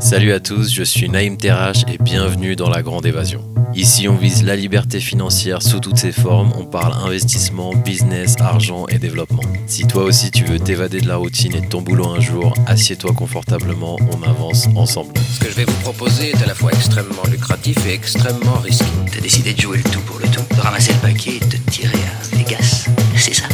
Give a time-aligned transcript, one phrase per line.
[0.00, 3.44] Salut à tous, je suis Naïm Terrache et bienvenue dans la Grande Évasion.
[3.74, 8.86] Ici, on vise la liberté financière sous toutes ses formes, on parle investissement, business, argent
[8.88, 9.42] et développement.
[9.66, 12.54] Si toi aussi tu veux t'évader de la routine et de ton boulot un jour,
[12.66, 15.12] assieds-toi confortablement, on avance ensemble.
[15.34, 18.86] Ce que je vais vous proposer est à la fois extrêmement lucratif et extrêmement risqué.
[19.12, 21.56] T'as décidé de jouer le tout pour le tout, de ramasser le paquet et de
[21.58, 23.44] te tirer à Vegas, c'est ça?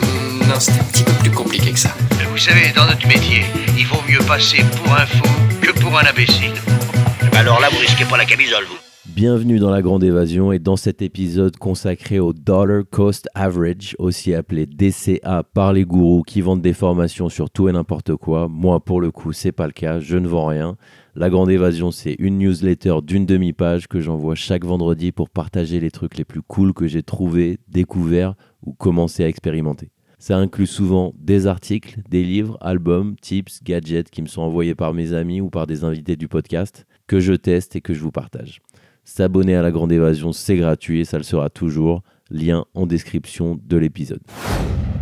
[0.00, 1.94] Hmm, non, c'était un petit peu plus compliqué que ça.
[2.40, 3.42] Vous savez, dans notre métier,
[3.76, 5.22] il vaut mieux passer pour un fou
[5.60, 6.54] que pour un imbécile.
[7.34, 8.78] Alors là, vous risquez pas la camisole, vous.
[9.04, 14.32] Bienvenue dans la Grande Évasion et dans cet épisode consacré au Dollar Cost Average, aussi
[14.32, 18.48] appelé DCA par les gourous qui vendent des formations sur tout et n'importe quoi.
[18.48, 20.78] Moi, pour le coup, c'est pas le cas, je ne vends rien.
[21.14, 25.90] La Grande Évasion, c'est une newsletter d'une demi-page que j'envoie chaque vendredi pour partager les
[25.90, 29.90] trucs les plus cool que j'ai trouvés, découverts ou commencé à expérimenter.
[30.20, 34.92] Ça inclut souvent des articles, des livres, albums, tips, gadgets qui me sont envoyés par
[34.92, 38.10] mes amis ou par des invités du podcast que je teste et que je vous
[38.10, 38.60] partage.
[39.02, 42.02] S'abonner à la Grande Évasion, c'est gratuit et ça le sera toujours.
[42.30, 44.20] Lien en description de l'épisode.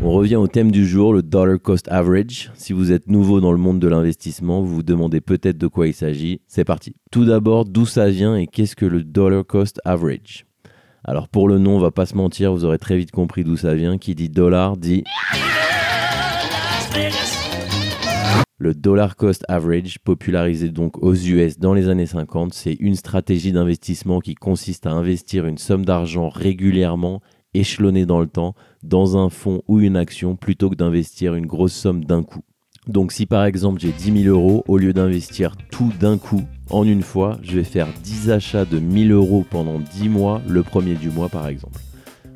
[0.02, 2.52] On revient au thème du jour, le Dollar Cost Average.
[2.54, 5.88] Si vous êtes nouveau dans le monde de l'investissement, vous vous demandez peut-être de quoi
[5.88, 6.40] il s'agit.
[6.46, 6.94] C'est parti.
[7.10, 10.47] Tout d'abord, d'où ça vient et qu'est-ce que le Dollar Cost Average?
[11.08, 13.56] Alors pour le nom, on va pas se mentir, vous aurez très vite compris d'où
[13.56, 13.96] ça vient.
[13.96, 15.04] Qui dit dollar dit
[18.58, 23.52] Le dollar cost average, popularisé donc aux US dans les années 50, c'est une stratégie
[23.52, 27.22] d'investissement qui consiste à investir une somme d'argent régulièrement,
[27.54, 31.72] échelonnée dans le temps, dans un fonds ou une action, plutôt que d'investir une grosse
[31.72, 32.42] somme d'un coup.
[32.86, 36.84] Donc si par exemple j'ai 10 000 euros, au lieu d'investir tout d'un coup en
[36.84, 40.94] une fois, je vais faire 10 achats de 1000 euros pendant 10 mois, le premier
[40.94, 41.80] du mois par exemple.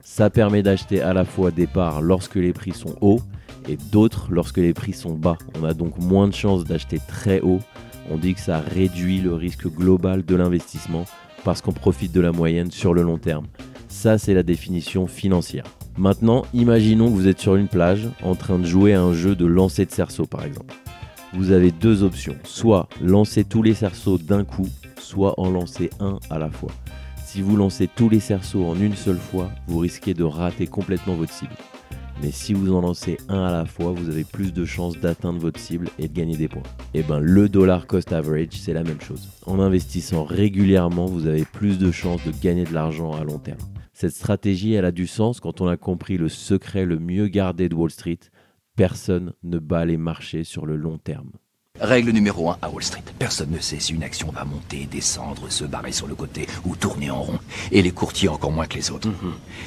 [0.02, 3.20] Ça permet d'acheter à la fois des parts lorsque les prix sont hauts
[3.68, 5.36] et d'autres lorsque les prix sont bas.
[5.58, 7.60] On a donc moins de chances d'acheter très haut.
[8.10, 11.04] On dit que ça réduit le risque global de l'investissement
[11.44, 13.46] parce qu'on profite de la moyenne sur le long terme.
[13.88, 15.64] Ça, c'est la définition financière.
[15.98, 19.34] Maintenant, imaginons que vous êtes sur une plage en train de jouer à un jeu
[19.36, 20.74] de lancer de cerceau par exemple.
[21.34, 26.18] Vous avez deux options, soit lancer tous les cerceaux d'un coup, soit en lancer un
[26.28, 26.70] à la fois.
[27.24, 31.14] Si vous lancez tous les cerceaux en une seule fois, vous risquez de rater complètement
[31.14, 31.54] votre cible.
[32.20, 35.40] Mais si vous en lancez un à la fois, vous avez plus de chances d'atteindre
[35.40, 36.62] votre cible et de gagner des points.
[36.92, 39.30] Et ben le dollar cost average, c'est la même chose.
[39.46, 43.58] En investissant régulièrement, vous avez plus de chances de gagner de l'argent à long terme.
[43.94, 47.70] Cette stratégie, elle a du sens quand on a compris le secret le mieux gardé
[47.70, 48.18] de Wall Street.
[48.76, 51.32] Personne ne bat les marchés sur le long terme.
[51.78, 53.02] Règle numéro 1 à Wall Street.
[53.18, 56.74] Personne ne sait si une action va monter, descendre, se barrer sur le côté ou
[56.74, 57.38] tourner en rond.
[57.70, 59.10] Et les courtiers encore moins que les autres.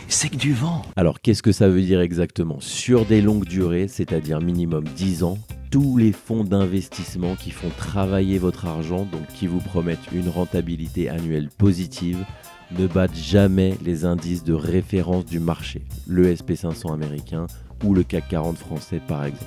[0.08, 0.82] C'est que du vent.
[0.96, 2.60] Alors qu'est-ce que ça veut dire exactement?
[2.62, 5.38] Sur des longues durées, c'est-à-dire minimum 10 ans,
[5.70, 11.10] tous les fonds d'investissement qui font travailler votre argent, donc qui vous promettent une rentabilité
[11.10, 12.26] annuelle positive,
[12.72, 17.46] ne battent jamais les indices de référence du marché, le SP500 américain
[17.84, 19.46] ou le CAC 40 français par exemple.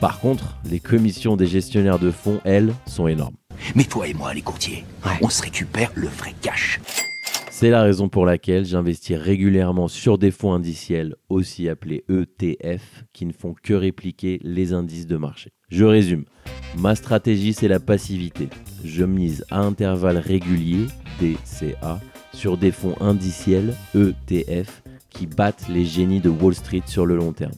[0.00, 3.36] Par contre, les commissions des gestionnaires de fonds, elles, sont énormes.
[3.74, 4.84] Mais toi et moi, les courtiers,
[5.22, 6.80] on se récupère le vrai cash.
[7.50, 13.26] C'est la raison pour laquelle j'investis régulièrement sur des fonds indiciels, aussi appelés ETF, qui
[13.26, 15.52] ne font que répliquer les indices de marché.
[15.68, 16.24] Je résume.
[16.76, 18.48] Ma stratégie, c'est la passivité.
[18.84, 20.88] Je mise à intervalles réguliers,
[21.20, 22.00] DCA,
[22.32, 24.82] sur des fonds indiciels, ETF,
[25.14, 27.54] qui battent les génies de Wall Street sur le long terme.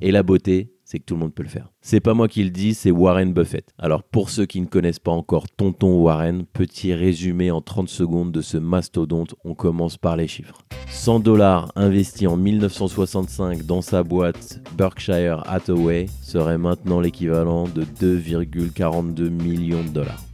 [0.00, 1.70] Et la beauté, c'est que tout le monde peut le faire.
[1.82, 3.74] C'est pas moi qui le dis, c'est Warren Buffett.
[3.78, 8.32] Alors pour ceux qui ne connaissent pas encore Tonton Warren, petit résumé en 30 secondes
[8.32, 10.62] de ce mastodonte, on commence par les chiffres.
[10.88, 19.28] 100 dollars investis en 1965 dans sa boîte Berkshire Hathaway serait maintenant l'équivalent de 2,42
[19.28, 20.24] millions de dollars.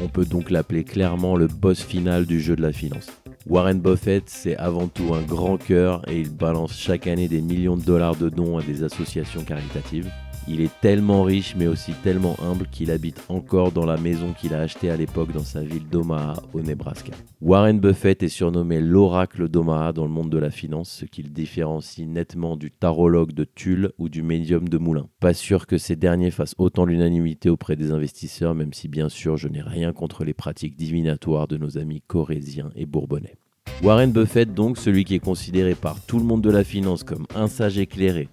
[0.00, 3.08] On peut donc l'appeler clairement le boss final du jeu de la finance.
[3.48, 7.78] Warren Buffett, c'est avant tout un grand cœur et il balance chaque année des millions
[7.78, 10.10] de dollars de dons à des associations caritatives.
[10.50, 14.54] Il est tellement riche mais aussi tellement humble qu'il habite encore dans la maison qu'il
[14.54, 17.12] a achetée à l'époque dans sa ville d'Omaha au Nebraska.
[17.42, 21.28] Warren Buffett est surnommé l'oracle d'Omaha dans le monde de la finance, ce qui le
[21.28, 25.08] différencie nettement du tarologue de Tulle ou du médium de Moulin.
[25.20, 29.36] Pas sûr que ces derniers fassent autant l'unanimité auprès des investisseurs, même si bien sûr
[29.36, 33.36] je n'ai rien contre les pratiques divinatoires de nos amis corésiens et bourbonnais.
[33.82, 37.26] Warren Buffett donc, celui qui est considéré par tout le monde de la finance comme
[37.36, 38.28] un sage éclairé,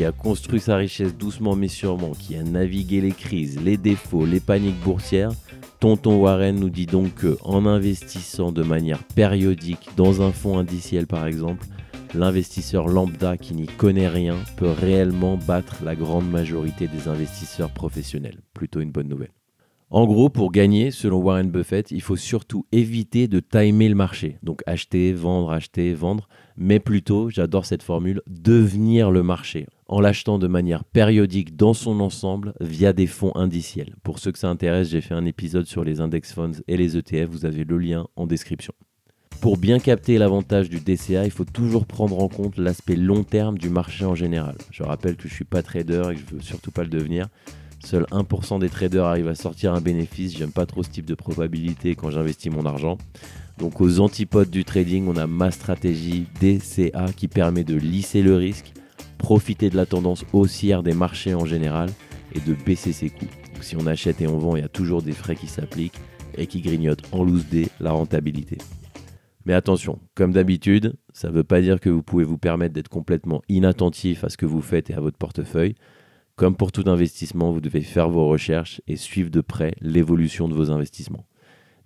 [0.00, 4.24] qui a construit sa richesse doucement mais sûrement, qui a navigué les crises, les défauts,
[4.24, 5.32] les paniques boursières,
[5.78, 11.06] Tonton Warren nous dit donc que en investissant de manière périodique dans un fonds indiciel
[11.06, 11.66] par exemple,
[12.14, 18.40] l'investisseur lambda qui n'y connaît rien peut réellement battre la grande majorité des investisseurs professionnels.
[18.54, 19.34] Plutôt une bonne nouvelle.
[19.92, 24.38] En gros, pour gagner, selon Warren Buffett, il faut surtout éviter de timer le marché.
[24.44, 26.28] Donc acheter, vendre, acheter, vendre.
[26.56, 29.66] Mais plutôt, j'adore cette formule, devenir le marché.
[29.92, 33.96] En l'achetant de manière périodique dans son ensemble via des fonds indiciels.
[34.04, 36.96] Pour ceux que ça intéresse, j'ai fait un épisode sur les index funds et les
[36.96, 37.28] ETF.
[37.28, 38.72] Vous avez le lien en description.
[39.40, 43.58] Pour bien capter l'avantage du DCA, il faut toujours prendre en compte l'aspect long terme
[43.58, 44.54] du marché en général.
[44.70, 46.84] Je rappelle que je ne suis pas trader et que je ne veux surtout pas
[46.84, 47.26] le devenir.
[47.84, 50.38] Seul 1% des traders arrivent à sortir un bénéfice.
[50.38, 52.96] J'aime pas trop ce type de probabilité quand j'investis mon argent.
[53.58, 58.36] Donc aux antipodes du trading, on a ma stratégie DCA qui permet de lisser le
[58.36, 58.72] risque,
[59.18, 61.90] profiter de la tendance haussière des marchés en général
[62.34, 63.26] et de baisser ses coûts.
[63.60, 66.00] si on achète et on vend, il y a toujours des frais qui s'appliquent
[66.36, 68.58] et qui grignotent en loose day la rentabilité.
[69.46, 72.88] Mais attention, comme d'habitude, ça ne veut pas dire que vous pouvez vous permettre d'être
[72.88, 75.74] complètement inattentif à ce que vous faites et à votre portefeuille.
[76.36, 80.54] Comme pour tout investissement, vous devez faire vos recherches et suivre de près l'évolution de
[80.54, 81.26] vos investissements.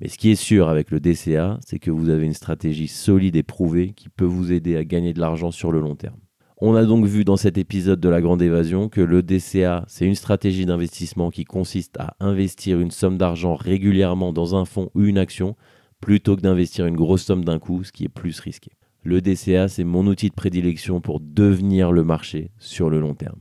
[0.01, 3.37] Mais ce qui est sûr avec le DCA, c'est que vous avez une stratégie solide
[3.37, 6.19] et prouvée qui peut vous aider à gagner de l'argent sur le long terme.
[6.59, 10.07] On a donc vu dans cet épisode de la Grande Évasion que le DCA, c'est
[10.07, 15.03] une stratégie d'investissement qui consiste à investir une somme d'argent régulièrement dans un fonds ou
[15.03, 15.57] une action
[16.01, 18.71] plutôt que d'investir une grosse somme d'un coup, ce qui est plus risqué.
[19.03, 23.41] Le DCA, c'est mon outil de prédilection pour devenir le marché sur le long terme.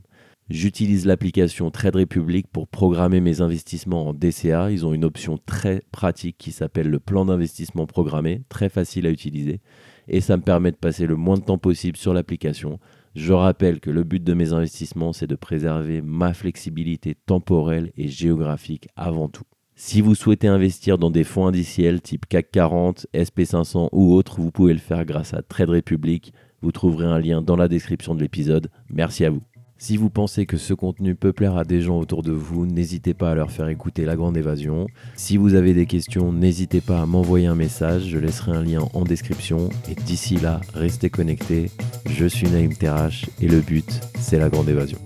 [0.50, 4.72] J'utilise l'application Trade Republic pour programmer mes investissements en DCA.
[4.72, 9.10] Ils ont une option très pratique qui s'appelle le plan d'investissement programmé, très facile à
[9.10, 9.60] utiliser.
[10.08, 12.78] Et ça me permet de passer le moins de temps possible sur l'application.
[13.14, 18.08] Je rappelle que le but de mes investissements, c'est de préserver ma flexibilité temporelle et
[18.08, 19.44] géographique avant tout.
[19.76, 24.50] Si vous souhaitez investir dans des fonds indiciels type CAC 40, SP500 ou autres, vous
[24.50, 26.32] pouvez le faire grâce à Trade Republic.
[26.60, 28.68] Vous trouverez un lien dans la description de l'épisode.
[28.88, 29.42] Merci à vous.
[29.86, 33.12] Si vous pensez que ce contenu peut plaire à des gens autour de vous, n'hésitez
[33.12, 34.86] pas à leur faire écouter La Grande Évasion.
[35.14, 38.88] Si vous avez des questions, n'hésitez pas à m'envoyer un message, je laisserai un lien
[38.94, 39.68] en description.
[39.90, 41.70] Et d'ici là, restez connectés.
[42.08, 44.96] Je suis Naïm Terrache et le but, c'est La Grande Évasion.